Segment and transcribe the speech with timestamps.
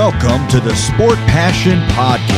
[0.00, 2.30] Welcome to the Sport Passion Podcast.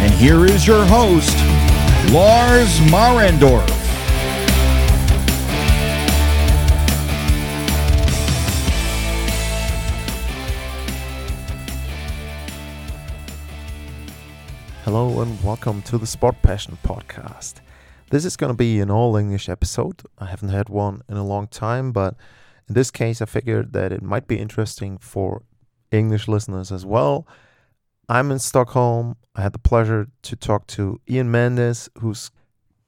[0.00, 1.36] And here is your host,
[2.12, 3.70] Lars Marendorf.
[14.82, 17.60] Hello and welcome to the Sport Passion Podcast.
[18.10, 20.02] This is going to be an all English episode.
[20.18, 22.14] I haven't had one in a long time, but
[22.66, 25.42] in this case, I figured that it might be interesting for
[25.90, 27.26] English listeners as well.
[28.08, 29.16] I'm in Stockholm.
[29.34, 32.30] I had the pleasure to talk to Ian Mendes, who's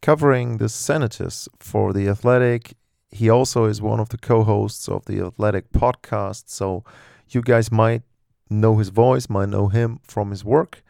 [0.01, 2.73] covering the Senators for The Athletic.
[3.11, 6.45] He also is one of the co hosts of the Athletic podcast.
[6.47, 6.83] So
[7.29, 8.03] you guys might
[8.49, 10.83] know his voice, might know him from his work.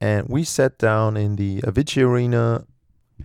[0.00, 2.64] And we sat down in the Avicii Arena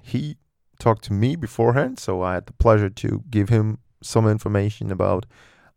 [0.01, 0.37] he
[0.79, 5.25] talked to me beforehand, so I had the pleasure to give him some information about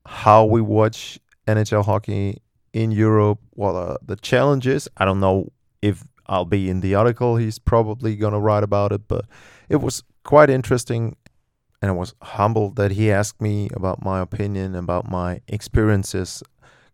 [0.04, 4.88] how we watch NHL hockey in Europe, what are the challenges.
[4.96, 8.92] I don't know if I'll be in the article he's probably going to write about
[8.92, 9.26] it, but
[9.68, 11.16] it was quite interesting.
[11.80, 16.42] And I was humbled that he asked me about my opinion, about my experiences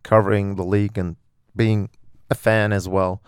[0.02, 1.16] covering the league and
[1.55, 1.89] being
[2.30, 3.22] a fan as well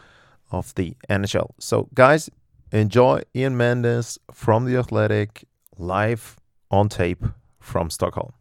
[0.51, 1.51] of the NHL.
[1.59, 2.29] So, guys,
[2.73, 5.45] Enjoy Ian Mendes from The Athletic
[5.79, 6.37] live
[6.71, 7.25] on tape
[7.61, 8.33] from Stockholm.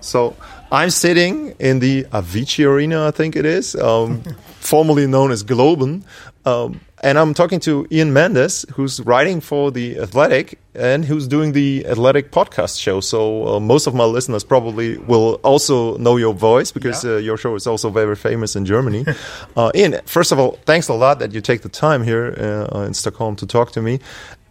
[0.00, 0.36] So
[0.72, 4.22] I'm sitting in the Avicii Arena, I think it is, um,
[4.60, 6.02] formerly known as Globen.
[6.46, 11.52] Um, and I'm talking to Ian Mendes, who's writing for The Athletic and who's doing
[11.52, 13.00] the Athletic podcast show.
[13.00, 17.12] So uh, most of my listeners probably will also know your voice because yeah.
[17.12, 19.04] uh, your show is also very famous in Germany.
[19.56, 22.34] uh, Ian, first of all, thanks a lot that you take the time here
[22.72, 24.00] uh, in Stockholm to talk to me.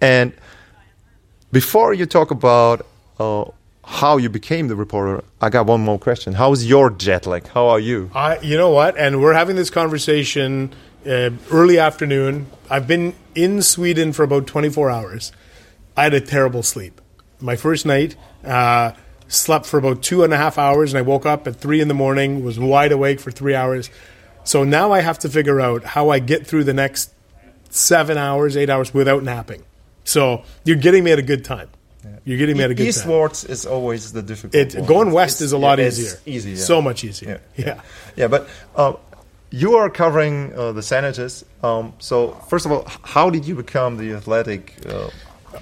[0.02, 0.34] And
[1.52, 2.86] before you talk about
[3.20, 3.46] uh,
[3.84, 6.34] how you became the reporter, I got one more question.
[6.34, 7.48] How's your jet lag?
[7.48, 8.10] How are you?
[8.14, 8.98] I, you know what?
[8.98, 10.74] And we're having this conversation
[11.08, 12.48] uh, early afternoon.
[12.70, 15.32] I've been in Sweden for about 24 hours.
[15.96, 17.02] I had a terrible sleep.
[17.40, 18.92] My first night, uh,
[19.28, 21.88] slept for about two and a half hours, and I woke up at three in
[21.88, 23.90] the morning, was wide awake for three hours.
[24.44, 27.14] So now I have to figure out how I get through the next
[27.70, 29.64] seven hours, eight hours without napping.
[30.04, 31.70] So you're getting me at a good time.
[32.24, 33.52] You're getting me at a good Eastwards time.
[33.52, 34.56] is always the difficult.
[34.56, 36.20] It, going west it's, is a lot easier.
[36.26, 36.58] Easy, yeah.
[36.58, 37.42] so much easier.
[37.56, 37.82] Yeah, yeah.
[38.16, 38.94] yeah but uh,
[39.50, 41.46] you are covering uh, the Senators.
[41.64, 44.74] Um, so first of all, how did you become the athletic?
[44.86, 45.10] Uh,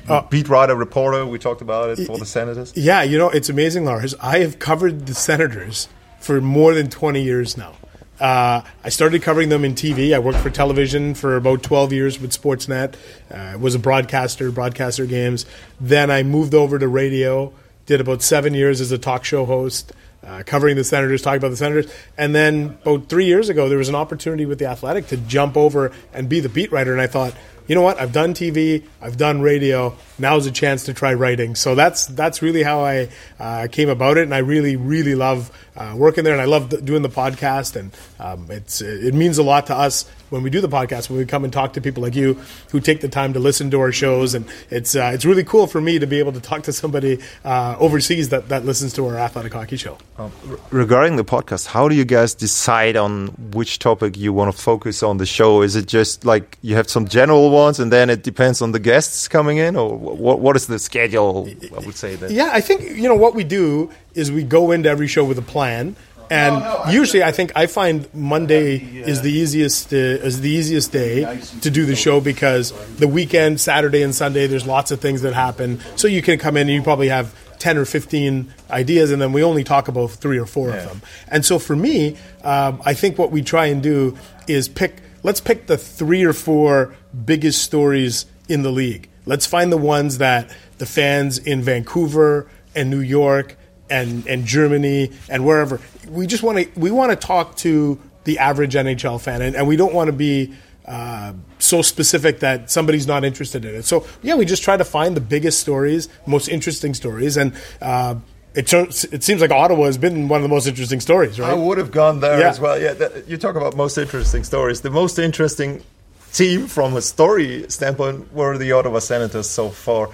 [0.10, 1.26] uh, beat writer reporter.
[1.26, 2.74] We talked about it for the Senators.
[2.76, 4.16] Yeah, you know it's amazing, Lars.
[4.22, 5.88] I have covered the Senators
[6.20, 7.74] for more than twenty years now.
[8.20, 10.14] Uh, I started covering them in TV.
[10.14, 12.96] I worked for television for about 12 years with Sportsnet.
[13.30, 15.46] Uh, was a broadcaster, broadcaster games.
[15.82, 17.52] Then I moved over to radio.
[17.86, 19.92] Did about seven years as a talk show host,
[20.26, 21.92] uh, covering the Senators, talking about the Senators.
[22.18, 25.56] And then about three years ago, there was an opportunity with the Athletic to jump
[25.56, 26.92] over and be the beat writer.
[26.92, 27.34] And I thought,
[27.68, 28.00] you know what?
[28.00, 29.96] I've done TV, I've done radio.
[30.20, 31.56] Now's a chance to try writing.
[31.56, 33.10] So that's that's really how I
[33.40, 36.86] uh, came about it, and I really really love uh, working there, and I love
[36.86, 40.62] doing the podcast, and um, it's it means a lot to us when we do
[40.62, 42.34] the podcast when we come and talk to people like you
[42.72, 45.68] who take the time to listen to our shows, and it's uh, it's really cool
[45.68, 49.06] for me to be able to talk to somebody uh, overseas that that listens to
[49.06, 49.98] our athletic hockey show.
[50.18, 50.32] Um,
[50.72, 55.04] regarding the podcast, how do you guys decide on which topic you want to focus
[55.04, 55.62] on the show?
[55.62, 58.80] Is it just like you have some general ones, and then it depends on the
[58.80, 61.50] guests coming in, or what, what is the schedule?
[61.76, 62.32] I would say that.
[62.32, 65.38] Yeah, I think you know what we do is we go into every show with
[65.38, 65.96] a plan.
[66.28, 70.50] And no, no, usually, I think I find Monday is the easiest uh, is the
[70.50, 75.00] easiest day to do the show because the weekend, Saturday and Sunday, there's lots of
[75.00, 75.82] things that happen.
[75.98, 79.34] So you can come in and you probably have ten or fifteen ideas, and then
[79.34, 80.78] we only talk about three or four yeah.
[80.78, 81.02] of them.
[81.28, 84.18] And so for me, um, I think what we try and do
[84.48, 85.02] is pick.
[85.22, 89.10] Let's pick the three or four biggest stories in the league.
[89.28, 90.50] Let's find the ones that
[90.80, 93.58] the fans in Vancouver and New York
[93.90, 95.80] and and Germany and wherever.
[96.08, 99.68] We just want to we want to talk to the average NHL fan, and, and
[99.68, 100.54] we don't want to be
[100.86, 103.86] uh, so specific that somebody's not interested in it.
[103.86, 107.54] So yeah, we just try to find the biggest stories, most interesting stories, and.
[107.82, 108.16] Uh,
[108.58, 111.52] it, it seems like Ottawa has been one of the most interesting stories, right?
[111.52, 112.48] I would have gone there yeah.
[112.48, 112.80] as well.
[112.80, 114.80] Yeah, you talk about most interesting stories.
[114.80, 115.84] The most interesting
[116.32, 120.10] team from a story standpoint were the Ottawa Senators so far.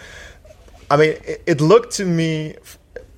[0.89, 2.55] I mean, it, it looked to me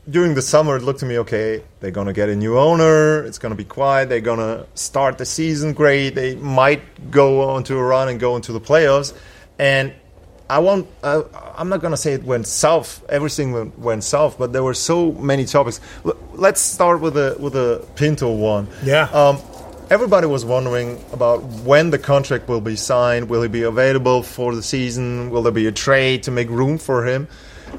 [0.09, 1.63] during the summer, it looked to me okay.
[1.79, 3.23] They're gonna get a new owner.
[3.23, 4.09] It's gonna be quiet.
[4.09, 6.11] They're gonna start the season great.
[6.11, 9.13] They might go on to a run and go into the playoffs.
[9.57, 9.93] And
[10.49, 10.87] I won't.
[11.01, 11.23] Uh,
[11.57, 13.03] I'm not gonna say it went south.
[13.09, 15.79] Everything went, went south, but there were so many topics.
[16.05, 18.67] L- let's start with the with the Pinto one.
[18.83, 19.03] Yeah.
[19.05, 19.39] Um,
[19.89, 23.29] everybody was wondering about when the contract will be signed.
[23.29, 25.29] Will he be available for the season?
[25.29, 27.29] Will there be a trade to make room for him?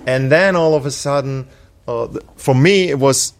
[0.07, 1.47] And then all of a sudden,
[1.87, 3.35] for me, it was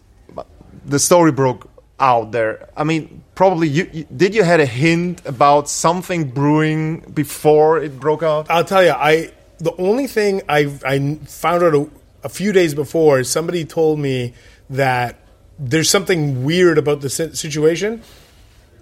[0.85, 1.69] the story broke
[1.99, 2.69] out there.
[2.75, 4.35] I mean, probably you, you did.
[4.35, 8.49] You had a hint about something brewing before it broke out.
[8.49, 11.89] I'll tell you, I the only thing I I found out a,
[12.23, 14.33] a few days before somebody told me
[14.69, 15.19] that
[15.57, 18.01] there's something weird about the situation,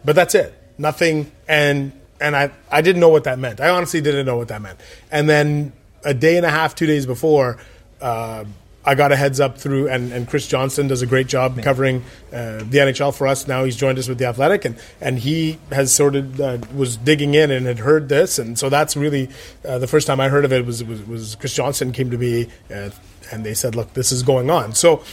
[0.04, 0.54] but that's it.
[0.77, 3.62] Nothing, and and I I didn't know what that meant.
[3.62, 4.80] I honestly didn't know what that meant.
[5.12, 5.74] And then
[6.04, 7.57] a day and a half, two days before.
[8.01, 8.44] Uh,
[8.85, 12.03] I got a heads up through, and, and Chris Johnson does a great job covering
[12.33, 13.47] uh, the NHL for us.
[13.47, 16.97] Now he's joined us with the Athletic, and, and he has sort of uh, was
[16.97, 19.30] digging in and had heard this, and so that's really
[19.65, 22.18] uh, the first time I heard of it was was, was Chris Johnson came to
[22.18, 22.89] me, uh,
[23.31, 25.03] and they said, "Look, this is going on." So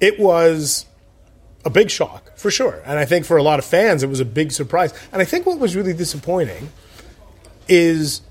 [0.00, 0.86] it was
[1.64, 4.20] a big shock for sure, and I think for a lot of fans it was
[4.20, 4.94] a big surprise.
[5.12, 6.70] And I think what was really disappointing
[7.68, 8.22] is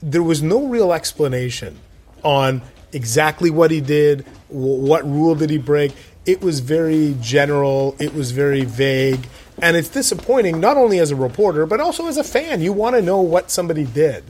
[0.00, 1.78] there was no real explanation
[2.22, 2.62] on
[2.92, 5.92] exactly what he did, what rule did he break.
[6.24, 9.28] It was very general, it was very vague,
[9.62, 12.60] and it's disappointing not only as a reporter but also as a fan.
[12.60, 14.24] You want to know what somebody did,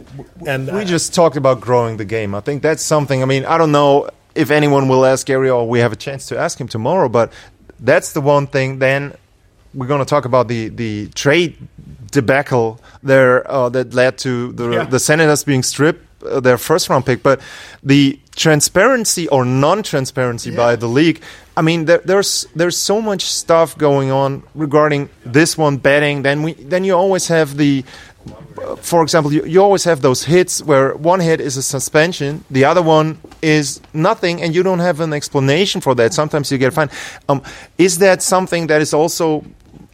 [0.46, 2.34] and We just talked about growing the game.
[2.34, 3.22] I think that's something.
[3.22, 6.26] I mean, I don't know if anyone will ask Gary or we have a chance
[6.28, 7.32] to ask him tomorrow, but
[7.80, 8.78] that's the one thing.
[8.78, 9.14] Then
[9.72, 11.56] we're going to talk about the the trade
[12.10, 14.84] debacle there uh, that led to the Yeah.
[14.84, 17.40] the Senators being stripped uh, their first round pick, but
[17.82, 21.22] the transparency or non-transparency by the league.
[21.56, 26.22] I mean, there, there's there's so much stuff going on regarding this one betting.
[26.22, 27.84] Then we then you always have the
[28.80, 32.64] for example, you, you always have those hits where one hit is a suspension, the
[32.64, 36.12] other one is nothing, and you don't have an explanation for that.
[36.14, 36.90] Sometimes you get fined.
[37.28, 37.42] Um,
[37.78, 39.44] is that something that is also,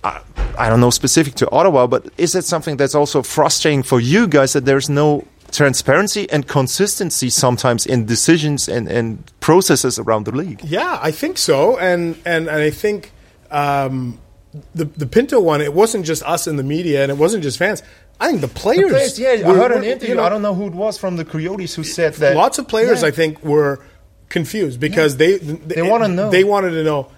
[0.04, 0.20] I,
[0.58, 4.26] I don't know, specific to Ottawa, but is that something that's also frustrating for you
[4.26, 10.32] guys that there's no transparency and consistency sometimes in decisions and, and processes around the
[10.32, 10.62] league?
[10.64, 13.12] Yeah, I think so, and and, and I think
[13.50, 14.19] um,
[14.75, 15.60] the the Pinto one.
[15.60, 17.82] It wasn't just us in the media, and it wasn't just fans.
[18.20, 19.19] I think the players.
[19.19, 20.10] yeah, I heard an interview.
[20.10, 22.37] you know, I don't know who it was from the Coyotes who said that.
[22.37, 23.08] lots of players, Yeah.
[23.08, 23.81] I think, were
[24.28, 26.31] confused because they they, wanna know.
[26.31, 27.10] They wanted to know.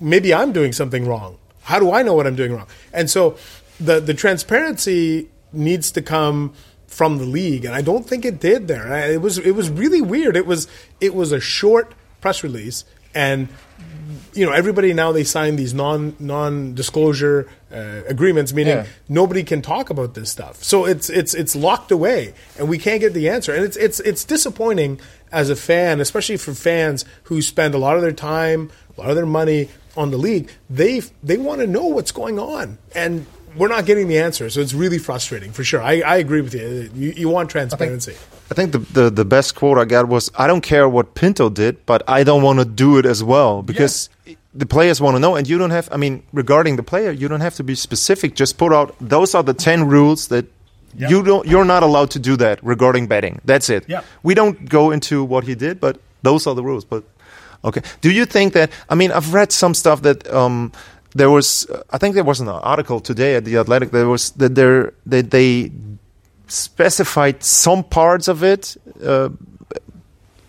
[0.00, 1.38] Maybe I'm doing something wrong.
[1.62, 2.66] How do I know what I'm doing wrong?
[2.92, 3.36] And so
[3.78, 6.54] the the transparency needs to come
[6.92, 8.86] from the league, and I don't think it did there.
[9.10, 10.36] It was it was really weird.
[10.36, 10.68] It was
[11.00, 12.84] it was a short press release,
[13.14, 13.48] and
[14.34, 18.86] you know everybody now they sign these non non disclosure uh, agreements, meaning Yeah.
[19.08, 20.62] nobody can talk about this stuff.
[20.62, 23.54] So it's it's it's locked away, and we can't get the answer.
[23.54, 25.00] And it's it's it's disappointing
[25.30, 29.08] as a fan, especially for fans who spend a lot of their time, a lot
[29.10, 30.50] of their money on the league.
[30.68, 33.24] They they want to know what's going on, and
[33.56, 34.48] we're not getting the answer.
[34.50, 35.82] So it's really frustrating for sure.
[35.82, 36.90] I, I agree with you.
[36.94, 38.14] You, you want transparency.
[38.50, 41.48] I think the, the, the best quote I got was I don't care what Pinto
[41.48, 44.10] did, but I don't want to do it as well because
[44.54, 45.36] the players want to know.
[45.36, 48.34] And you don't have, I mean, regarding the player, you don't have to be specific.
[48.34, 50.46] Just put out those are the 10 rules that
[50.94, 53.40] you don't, you're not allowed to do that regarding betting.
[53.44, 53.84] That's it.
[53.88, 54.02] Yeah.
[54.22, 56.84] We don't go into what he did, but those are the rules.
[56.84, 57.04] But
[57.64, 57.80] okay.
[58.02, 60.72] Do you think that, I mean, I've read some stuff that, um,
[61.14, 63.90] there was, I think there was an article today at the Athletic.
[63.90, 65.70] There was that there that they
[66.46, 69.30] specified some parts of it, uh,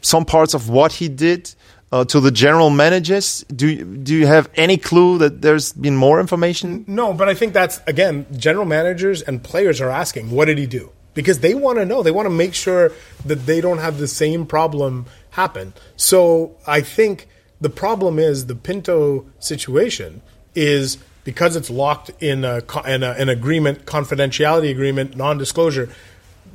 [0.01, 1.53] some parts of what he did
[1.91, 3.43] uh, to the general managers.
[3.53, 6.85] Do do you have any clue that there's been more information?
[6.87, 10.65] No, but I think that's again, general managers and players are asking, what did he
[10.65, 10.91] do?
[11.13, 12.01] Because they want to know.
[12.01, 12.91] They want to make sure
[13.25, 15.73] that they don't have the same problem happen.
[15.95, 17.27] So I think
[17.61, 20.21] the problem is the Pinto situation
[20.55, 25.89] is because it's locked in a, in a, an agreement, confidentiality agreement, non-disclosure.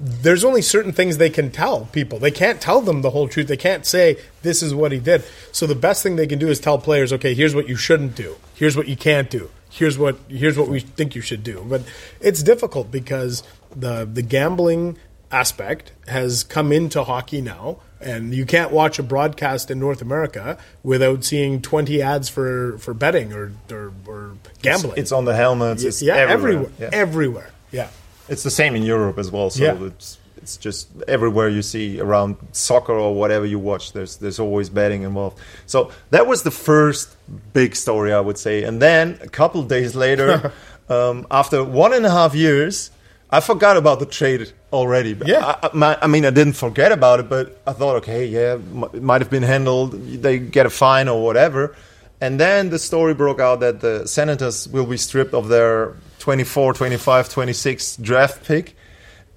[0.01, 2.19] There's only certain things they can tell people.
[2.19, 3.49] They can't tell them the whole truth.
[3.49, 5.25] They can't say this is what he did.
[5.51, 8.15] So the best thing they can do is tell players, okay, here's what you shouldn't
[8.15, 8.37] do.
[8.55, 9.51] Here's what you can't do.
[9.71, 11.65] Here's what here's what we think you should do.
[11.69, 11.83] But
[12.21, 13.43] it's difficult because
[13.75, 14.99] the the gambling
[15.31, 20.59] aspect has come into hockey now and you can't watch a broadcast in North America
[20.83, 24.99] without seeing 20 ads for, for betting or, or, or gambling.
[24.99, 25.83] It's on the helmets.
[25.83, 26.71] It's yeah, everywhere.
[26.79, 26.91] everywhere.
[26.93, 27.51] Everywhere.
[27.73, 27.89] Yeah.
[28.29, 29.51] It's the same in Europe as well.
[29.51, 29.87] So Yeah.
[29.87, 33.93] it's it's just everywhere you see around soccer or whatever you watch.
[33.93, 35.39] There's there's always betting involved.
[35.67, 37.17] So that was the first
[37.53, 38.63] big story, I would say.
[38.63, 40.53] And then a couple days later,
[40.89, 42.91] um, after one and a half years,
[43.31, 45.17] I forgot about the trade already.
[45.25, 45.57] Yeah.
[45.63, 49.03] I, I, I, mean, I didn't forget about it, but I thought, okay, yeah, it
[49.03, 49.93] might have been handled.
[49.93, 51.77] They get a fine or whatever.
[52.21, 56.75] And then the story broke out that the Senators will be stripped of their 24,
[56.75, 58.75] 25, 26 draft pick.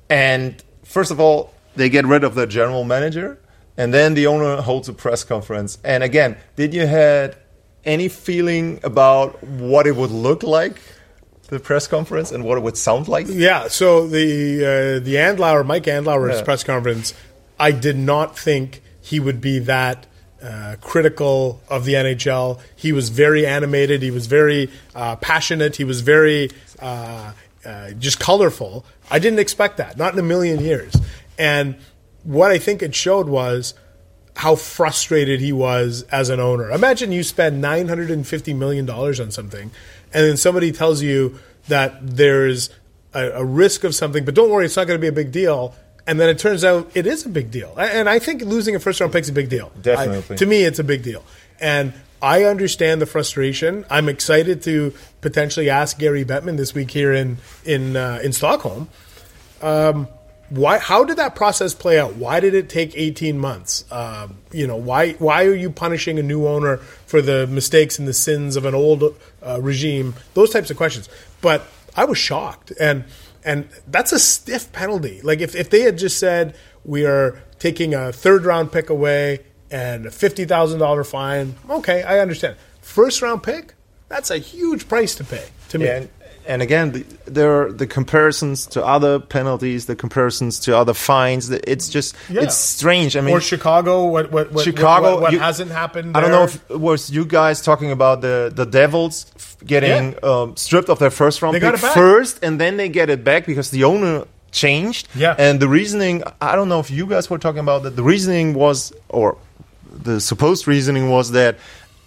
[0.10, 3.39] And first of all, they get rid of their general manager.
[3.77, 5.77] And then the owner holds a press conference.
[5.83, 7.38] And again, did you had
[7.86, 10.79] any feeling about what it would look like
[11.51, 13.27] the press conference and what it would sound like?
[13.29, 13.67] Yeah.
[13.67, 16.43] So the uh, the Andlauer, Mike Andlauer's yeah.
[16.43, 17.13] press conference,
[17.60, 20.08] I did not think he would be that.
[20.43, 22.60] Uh, critical of the NHL.
[22.75, 24.01] He was very animated.
[24.01, 25.75] He was very uh, passionate.
[25.75, 28.84] He was very uh, uh, just colorful.
[29.12, 30.96] I didn't expect that, not in a million years.
[31.38, 31.75] And
[32.24, 33.75] what I think it showed was
[34.36, 36.72] how frustrated he was as an owner.
[36.72, 39.70] Imagine you spend $950 million on something
[40.13, 42.70] and then somebody tells you that there's
[43.13, 45.32] a, a risk of something, but don't worry, it's not going to be a big
[45.32, 45.75] deal.
[46.08, 47.75] And then it turns out it is a big deal.
[47.77, 49.72] And I think losing a first round pick is a big deal.
[49.82, 50.36] Definitely.
[50.36, 51.24] I, to me, it's a big deal.
[51.60, 53.86] And I understand the frustration.
[53.89, 58.89] I'm excited to potentially ask Gary Bettman this week here in in uh, in Stockholm.
[59.62, 60.08] Um,
[60.51, 60.79] why?
[60.79, 62.15] How did that process play out?
[62.17, 63.86] Why did it take 18 months?
[63.89, 68.05] Um, you know, why why are you punishing a new owner for the mistakes and
[68.05, 70.13] the sins of an old uh, regime?
[70.34, 71.08] Those types of questions.
[71.39, 71.65] But
[71.96, 73.05] I was shocked, and
[73.46, 75.22] and that's a stiff penalty.
[75.22, 76.53] Like if if they had just said
[76.84, 79.39] we are taking a third round pick away
[79.72, 82.58] and a fifty thousand dollar fine, okay, I understand.
[82.81, 83.74] First round pick,
[84.10, 85.86] that's a huge price to pay to me.
[85.86, 86.10] Yeah, and
[86.45, 91.50] again, the, there are the comparisons to other penalties, the comparisons to other fines.
[91.50, 92.41] It's just yeah.
[92.41, 93.15] it's strange.
[93.15, 96.15] I mean, or Chicago, what what, what Chicago, what, what you, hasn't happened?
[96.15, 96.24] There?
[96.24, 99.31] I don't know if it was you guys talking about the the Devils
[99.65, 100.19] getting yeah.
[100.24, 103.45] um, stripped of their first round they pick first, and then they get it back
[103.45, 105.07] because the owner changed.
[105.15, 106.24] Yeah, and the reasoning.
[106.41, 107.95] I don't know if you guys were talking about that.
[107.95, 109.38] The reasoning was, or
[109.91, 111.57] the supposed reasoning was that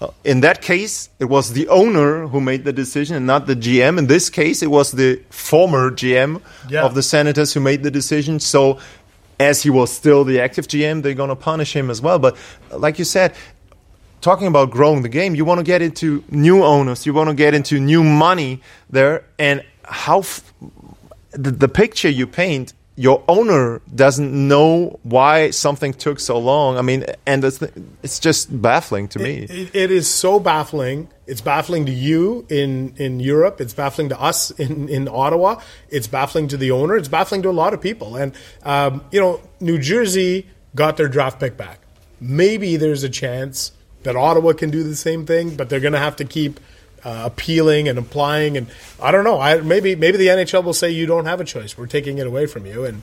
[0.01, 3.55] Uh, in that case, it was the owner who made the decision and not the
[3.55, 3.99] GM.
[3.99, 6.83] In this case, it was the former GM yeah.
[6.83, 8.41] of the Senators who made the decision.
[8.41, 8.79] So,
[9.39, 12.19] as he was still the active GM, they're going to punish him as well.
[12.19, 12.37] But,
[12.71, 13.35] uh, like you said,
[14.21, 17.35] talking about growing the game, you want to get into new owners, you want to
[17.35, 18.61] get into new money
[18.91, 20.53] there, and how f-
[21.33, 26.79] the, the picture you paint your owner doesn't know why something took so long.
[26.79, 27.61] I mean, and it's,
[28.03, 29.47] it's just baffling to me.
[29.51, 31.09] It, it is so baffling.
[31.27, 33.61] It's baffling to you in, in Europe.
[33.61, 35.61] It's baffling to us in, in Ottawa.
[35.89, 36.97] It's baffling to the owner.
[36.97, 38.17] It's baffling to a lot of people.
[38.17, 38.33] And,
[38.63, 41.81] um, you know, New Jersey got their draft pick back.
[42.21, 43.73] Maybe there's a chance
[44.05, 46.61] that Ottawa can do the same thing, but they're going to have to keep–
[47.05, 48.57] uh, appealing and applying.
[48.57, 48.67] And
[49.01, 49.41] I don't know.
[49.41, 51.77] I maybe maybe the NHL will say you don't have a choice.
[51.77, 53.03] We're taking it away from you, and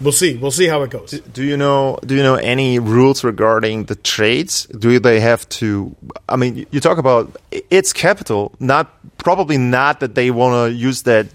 [0.00, 0.36] we'll see.
[0.36, 1.12] We'll see how it goes.
[1.12, 1.98] Do, do you know?
[2.04, 4.66] Do you know any rules regarding the trades?
[4.66, 5.94] Do they have to?
[6.28, 8.52] I mean, you talk about it's capital.
[8.58, 11.26] Not probably not that they want to use that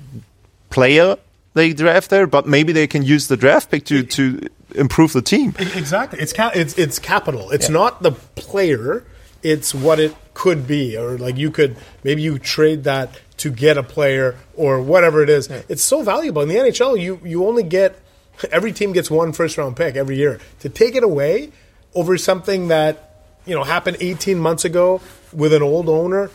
[0.69, 1.17] player
[1.53, 4.41] they draft there, but maybe they can use the draft pick to to
[4.75, 5.55] improve the team.
[5.57, 6.19] Exactly.
[6.19, 7.49] It's ca- it's it's capital.
[7.51, 7.73] It's yeah.
[7.73, 9.03] not the player
[9.43, 13.75] it's what it could be, or like you could maybe you trade that to get
[13.75, 15.49] a player or whatever it is.
[15.49, 15.63] Yeah.
[15.67, 17.01] It's so valuable in the NHL.
[17.01, 17.99] You you only get
[18.51, 20.39] every team gets one first round pick every year.
[20.59, 21.51] To take it away
[21.95, 23.15] over something that
[23.47, 25.01] you know happened 18 months ago
[25.33, 26.29] with an old owner,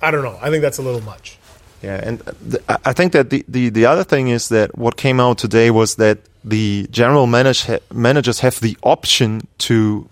[0.00, 0.38] I don't know.
[0.40, 1.36] I think that's a little much.
[1.82, 4.96] Yeah, and uh, th- I think that the, the, the other thing is that what
[4.96, 10.08] came out today was that the general manage ha- managers have the option to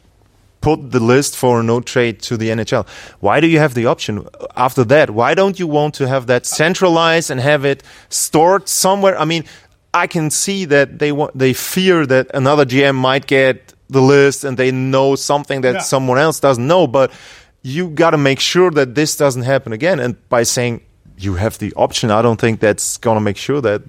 [0.60, 2.86] put the list for no trade to the NHL.
[3.20, 4.26] Why do you have the option
[4.56, 5.10] after that?
[5.10, 9.18] Why don't you want to have that centralized and have it stored somewhere?
[9.18, 9.44] I mean,
[9.92, 14.44] I can see that they want they fear that another GM might get the list
[14.44, 15.80] and they know something that yeah.
[15.80, 17.10] someone else doesn't know, but
[17.62, 20.80] you got to make sure that this doesn't happen again and by saying
[21.18, 23.82] you have the option, I don't think that's going to make sure that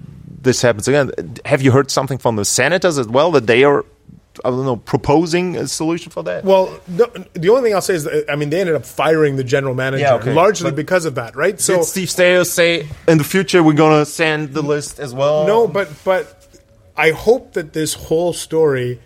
[0.43, 1.11] this happens again.
[1.45, 3.85] Have you heard something from the senators as well that they are
[4.45, 6.45] I don't know, proposing a solution for that?
[6.45, 9.35] Well, the, the only thing I'll say is, that, I mean, they ended up firing
[9.35, 10.33] the general manager yeah, okay.
[10.33, 11.59] largely but because of that, right?
[11.59, 15.45] So Steve Staios say in the future we're going to send the list as well?
[15.45, 16.47] No, but but
[16.95, 19.01] I hope that this whole story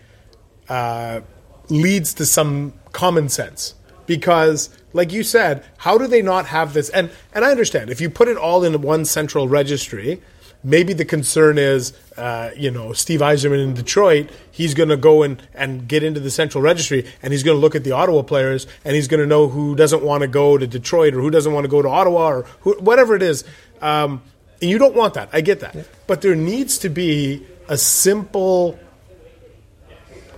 [0.70, 1.22] uh,
[1.70, 6.90] leads to some common sense because like you said how do they not have this
[6.90, 10.22] and and i understand if you put it all in one central registry
[10.66, 15.24] maybe the concern is, uh, you know, Steve Yzerman in Detroit, he's going to go
[15.24, 18.24] and, and get into the central registry and he's going to look at the Ottawa
[18.24, 21.30] players and he's going to know who doesn't want to go to Detroit or who
[21.30, 23.46] doesn't want to go to Ottawa or who, whatever it is.
[23.82, 24.24] Um,
[24.62, 25.30] and you don't want that.
[25.32, 25.88] I get that.
[26.08, 28.80] But there needs to be a simple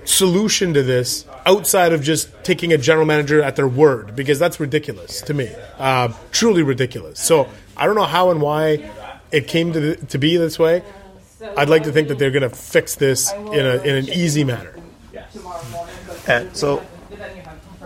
[0.03, 4.59] solution to this outside of just taking a general manager at their word because that's
[4.59, 5.49] ridiculous to me.
[5.77, 7.19] Uh, truly ridiculous.
[7.19, 8.89] So I don't know how and why
[9.31, 10.83] it came to, the, to be this way.
[11.55, 14.43] I'd like to think that they're going to fix this in, a, in an easy
[14.43, 14.75] manner.
[16.27, 16.83] And so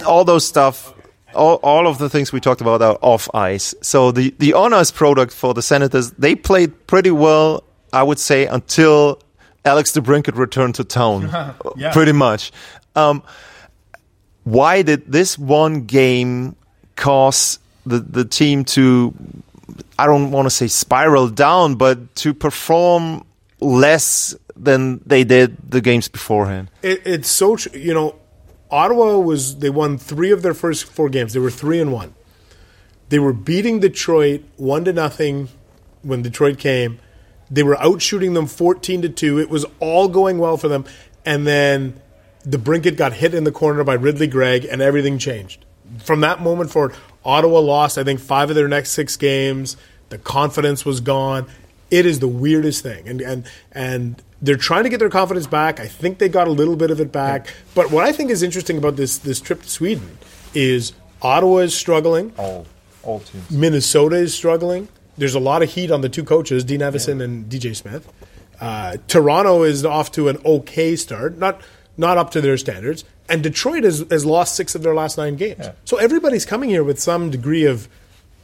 [0.05, 0.93] all those stuff
[1.33, 3.73] all, all of the things we talked about are off ice.
[3.81, 8.45] So the, the honors product for the Senators, they played pretty well, I would say,
[8.45, 9.19] until
[9.65, 11.29] Alex DeBrincat returned to town,
[11.75, 11.93] yeah.
[11.93, 12.51] pretty much.
[12.95, 13.23] Um,
[14.43, 16.55] why did this one game
[16.95, 19.13] cause the, the team to,
[19.97, 23.25] I don't want to say spiral down, but to perform
[23.59, 26.69] less than they did the games beforehand?
[26.81, 28.15] It, it's so, you know,
[28.69, 31.33] Ottawa was they won three of their first four games.
[31.33, 32.13] They were three and one.
[33.09, 35.49] They were beating Detroit one to nothing
[36.01, 36.99] when Detroit came.
[37.49, 39.39] They were out shooting them fourteen to two.
[39.39, 40.85] It was all going well for them,
[41.25, 42.01] and then
[42.45, 45.65] DeBrincat got hit in the corner by Ridley Greig, and everything changed.
[45.99, 47.97] From that moment forward, Ottawa lost.
[47.97, 49.77] I think five of their next six games.
[50.09, 51.47] The confidence was gone.
[51.89, 55.79] It is the weirdest thing, and and and they're trying to get their confidence back.
[55.79, 57.45] I think they got a little bit of it back.
[57.47, 57.53] Yeah.
[57.75, 60.17] But what I think is interesting about this this trip to Sweden
[60.53, 62.33] is Ottawa is struggling.
[62.37, 62.65] All
[63.03, 63.49] all teams.
[63.51, 64.87] Minnesota is struggling.
[65.17, 67.25] There's a lot of heat on the two coaches, Dean Evason yeah.
[67.25, 68.11] and DJ Smith.
[68.59, 71.61] Uh, Toronto is off to an okay start, not
[71.97, 73.03] not up to their standards.
[73.31, 75.61] And Detroit has, has lost six of their last nine games.
[75.65, 75.71] Yeah.
[75.85, 77.87] So everybody's coming here with some degree of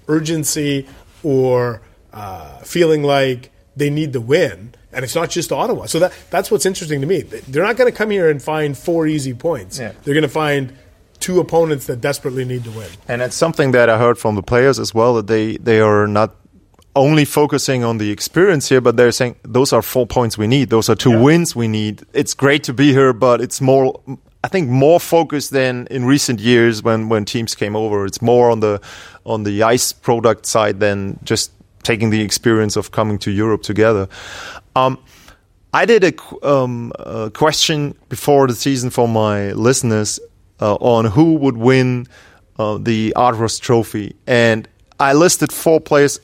[0.08, 0.88] urgency
[1.24, 1.82] or
[2.14, 5.86] uh, feeling like they need the win and it's not just Ottawa.
[5.86, 7.22] So that that's what's interesting to me.
[7.22, 9.78] They're not going to come here and find four easy points.
[9.78, 9.92] Yeah.
[10.04, 10.74] They're going to find
[11.20, 12.90] two opponents that desperately need to win.
[13.08, 16.08] And it's something that I heard from the players as well that they they are
[16.08, 16.36] not
[16.96, 20.72] only focusing on the experience here, but they're saying those are four points we need.
[20.72, 21.22] Those are two yeah.
[21.22, 22.04] wins we need.
[22.14, 24.02] It's great to be here, but it's more.
[24.48, 28.06] I think more focused than in recent years when, when teams came over.
[28.06, 28.80] It's more on the
[29.26, 31.52] on the ice product side than just
[31.84, 34.08] taking the experience of coming to Europe together.
[34.74, 35.00] Um,
[35.74, 40.18] I did a, um, a, question before the season for my listeners
[40.62, 42.08] uh, on who would win
[42.58, 44.66] uh, the Art Ross Trophy, and
[44.98, 46.22] I listed four players.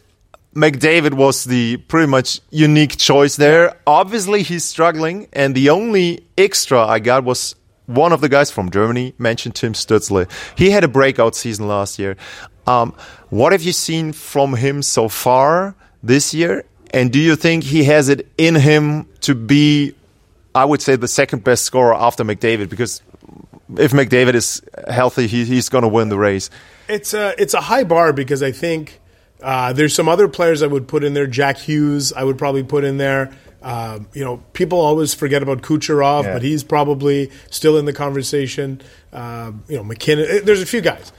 [0.56, 3.76] McDavid was the pretty much unique choice there.
[3.86, 7.56] Obviously, he's struggling, and the only extra I got was
[7.86, 10.30] one of the guys from Germany mentioned Tim Stützle.
[10.58, 12.16] He had a breakout season last year.
[12.66, 12.94] Um,
[13.30, 16.64] what have you seen from him so far this year?
[16.94, 19.96] And do you think he has it in him to be,
[20.54, 22.70] I would say, the second best scorer after McDavid?
[22.70, 23.02] Because
[23.78, 26.50] if McDavid is healthy, he, he's going to win the race.
[26.88, 29.00] It's a it's a high bar because I think
[29.42, 31.28] uh, there's some other players I would put in there.
[31.28, 33.32] Jack Hughes, I would probably put in there.
[33.64, 36.34] Um, you know, people always forget about Kucherov, yeah.
[36.34, 38.82] but he's probably still in the conversation.
[39.14, 40.26] Um, you know, MacKinnon.
[40.30, 41.14] Eh, there's a few guys,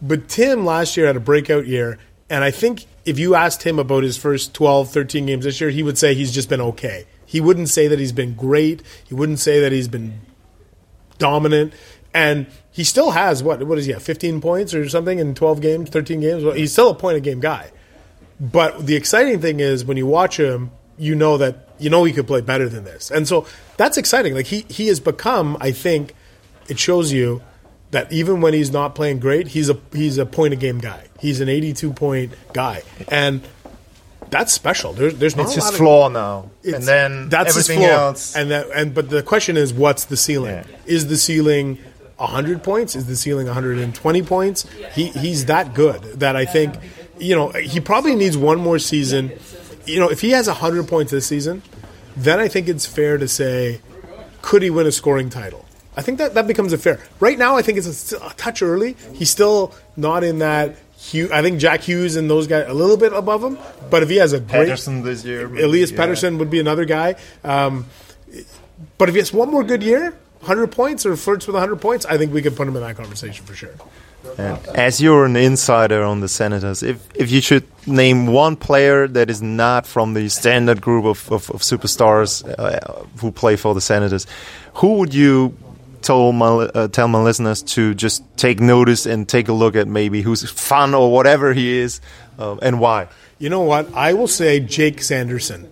[0.00, 1.98] but Tim last year had a breakout year,
[2.30, 5.70] and I think if you asked him about his first 12, 13 games this year,
[5.70, 7.06] he would say he's just been okay.
[7.26, 8.82] He wouldn't say that he's been great.
[9.06, 10.20] He wouldn't say that he's been
[11.18, 11.72] dominant.
[12.14, 13.62] And he still has what?
[13.64, 13.92] What is he?
[13.92, 16.44] Have 15 points or something in 12 games, 13 games?
[16.44, 17.70] Well, he's still a point a game guy.
[18.40, 22.12] But the exciting thing is when you watch him, you know that you know he
[22.12, 23.10] could play better than this.
[23.10, 24.34] And so that's exciting.
[24.34, 26.14] Like he he has become, I think,
[26.68, 27.42] it shows you
[27.90, 31.08] that even when he's not playing great, he's a he's a point a game guy.
[31.18, 33.42] He's an 82 point guy, and
[34.30, 34.92] that's special.
[34.92, 38.36] There's there's not it's his floor now, and then that's everything else.
[38.36, 40.56] And that and but the question is, what's the ceiling?
[40.56, 40.64] Yeah.
[40.86, 41.78] Is the ceiling
[42.16, 42.94] 100 points?
[42.94, 44.66] Is the ceiling 120 points?
[44.92, 46.74] He he's that good that I think
[47.18, 49.32] you know he probably needs one more season.
[49.88, 51.62] You know, if he has 100 points this season,
[52.16, 53.80] then I think it's fair to say,
[54.42, 55.64] could he win a scoring title?
[55.96, 57.00] I think that that becomes a fair.
[57.18, 58.96] Right now, I think it's a, a touch early.
[59.14, 60.76] He's still not in that.
[60.96, 63.58] Hugh, I think Jack Hughes and those guys a little bit above him.
[63.88, 65.98] But if he has a great Pettersson this year, maybe, Elias yeah.
[65.98, 67.16] Pettersson would be another guy.
[67.44, 67.86] Um,
[68.96, 72.04] but if he has one more good year, 100 points or flirts with 100 points,
[72.06, 73.74] I think we could put him in that conversation for sure.
[74.38, 79.08] And as you're an insider on the Senators, if if you should name one player
[79.08, 83.74] that is not from the standard group of, of, of superstars uh, who play for
[83.74, 84.26] the Senators,
[84.74, 85.56] who would you
[86.02, 89.88] tell my uh, tell my listeners to just take notice and take a look at
[89.88, 92.00] maybe who's fun or whatever he is
[92.38, 93.08] uh, and why.
[93.38, 93.92] You know what?
[93.94, 95.68] I will say Jake Sanderson.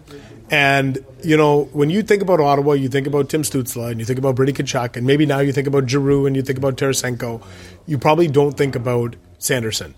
[0.50, 4.06] And, you know, when you think about Ottawa, you think about Tim Stützle and you
[4.06, 6.76] think about Brady Tkachuk, and maybe now you think about Giroux and you think about
[6.76, 7.42] Tarasenko.
[7.86, 9.94] You probably don't think about Sanderson.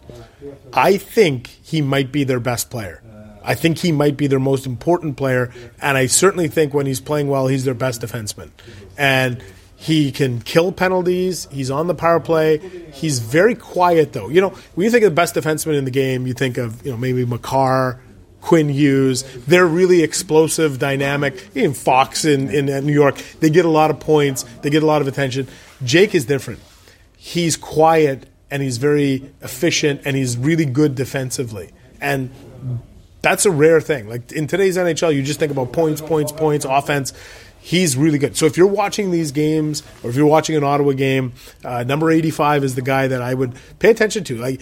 [0.72, 3.02] I think he might be their best player.
[3.44, 7.00] I think he might be their most important player, and I certainly think when he's
[7.00, 8.50] playing well, he's their best defenseman.
[8.98, 9.42] And
[9.74, 11.46] he can kill penalties.
[11.50, 12.58] He's on the power play.
[12.92, 14.28] He's very quiet, though.
[14.28, 16.84] You know, when you think of the best defenseman in the game, you think of
[16.84, 18.00] you know maybe Makar,
[18.40, 19.24] Quinn Hughes.
[19.46, 21.48] They're really explosive, dynamic.
[21.54, 24.44] Even Fox in, in New York, they get a lot of points.
[24.62, 25.48] They get a lot of attention.
[25.84, 26.60] Jake is different.
[27.16, 31.70] He's quiet and he's very efficient and he's really good defensively.
[32.00, 32.30] And
[33.22, 34.08] that's a rare thing.
[34.08, 37.12] Like in today's NHL, you just think about points, points, points, offense.
[37.60, 38.36] He's really good.
[38.36, 41.32] So if you're watching these games, or if you're watching an Ottawa game,
[41.64, 44.38] uh, number 85 is the guy that I would pay attention to.
[44.38, 44.60] Like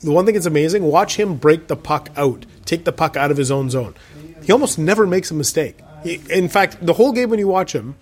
[0.00, 3.30] the one thing that's amazing, watch him break the puck out, take the puck out
[3.30, 3.94] of his own zone.
[4.42, 5.78] He almost never makes a mistake.
[6.02, 7.96] He, in fact, the whole game when you watch him,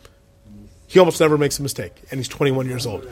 [0.86, 3.02] he almost never makes a mistake, and he's 21 years old.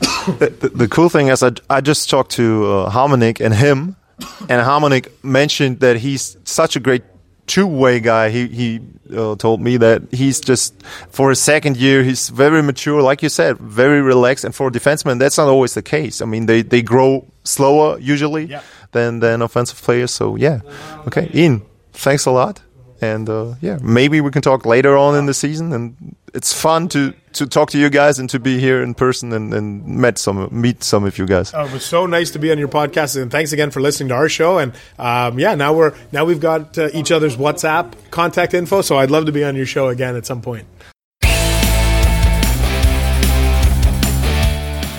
[0.00, 3.96] the, the, cool thing is, I, I just talked to uh, Hamonic and him,
[4.40, 7.02] and Hamonic mentioned that he's such a great
[7.46, 8.30] two-way guy.
[8.30, 8.80] He he
[9.16, 13.28] uh, told me that he's just for his second year, he's very mature, like you
[13.28, 14.44] said, very relaxed.
[14.44, 16.22] And for a defenseman, that's not always the case.
[16.22, 18.62] I mean, they they grow slower usually yeah.
[18.92, 20.10] than than offensive players.
[20.10, 20.60] So yeah,
[21.06, 22.62] okay, Ian, thanks a lot.
[23.00, 25.72] And uh, yeah, maybe we can talk later on in the season.
[25.72, 29.32] And it's fun to to talk to you guys and to be here in person
[29.32, 31.52] and, and met some meet some of you guys.
[31.54, 34.08] Oh, it was so nice to be on your podcast, and thanks again for listening
[34.10, 34.58] to our show.
[34.58, 38.98] And um, yeah, now we're now we've got uh, each other's WhatsApp contact info, so
[38.98, 40.66] I'd love to be on your show again at some point.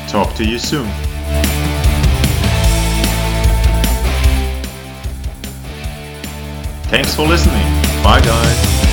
[0.08, 0.88] Talk to you soon.
[6.90, 7.64] Thanks for listening.
[8.04, 8.93] Bye, guys.